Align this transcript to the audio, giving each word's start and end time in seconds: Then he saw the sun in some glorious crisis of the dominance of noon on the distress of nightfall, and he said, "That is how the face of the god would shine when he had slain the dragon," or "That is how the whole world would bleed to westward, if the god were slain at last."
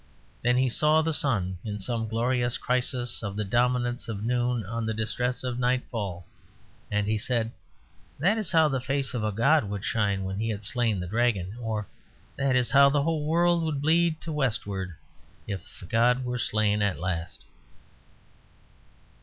Then 0.41 0.57
he 0.57 0.67
saw 0.67 1.03
the 1.03 1.13
sun 1.13 1.59
in 1.63 1.77
some 1.77 2.07
glorious 2.07 2.57
crisis 2.57 3.21
of 3.21 3.35
the 3.35 3.45
dominance 3.45 4.07
of 4.09 4.23
noon 4.23 4.65
on 4.65 4.87
the 4.87 4.95
distress 4.95 5.43
of 5.43 5.59
nightfall, 5.59 6.25
and 6.89 7.05
he 7.05 7.19
said, 7.19 7.51
"That 8.17 8.39
is 8.39 8.51
how 8.51 8.67
the 8.67 8.81
face 8.81 9.13
of 9.13 9.21
the 9.21 9.29
god 9.29 9.65
would 9.65 9.85
shine 9.85 10.23
when 10.23 10.39
he 10.39 10.49
had 10.49 10.63
slain 10.63 10.99
the 10.99 11.05
dragon," 11.05 11.55
or 11.61 11.87
"That 12.35 12.55
is 12.55 12.71
how 12.71 12.89
the 12.89 13.03
whole 13.03 13.25
world 13.27 13.61
would 13.61 13.79
bleed 13.79 14.19
to 14.21 14.31
westward, 14.33 14.95
if 15.45 15.79
the 15.79 15.85
god 15.85 16.25
were 16.25 16.39
slain 16.39 16.81
at 16.81 16.99
last." 16.99 17.45